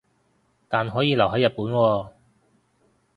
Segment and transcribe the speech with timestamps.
[0.67, 2.09] 但可以留係日本喎